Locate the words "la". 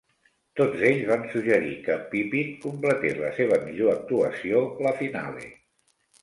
3.25-3.29, 4.89-4.95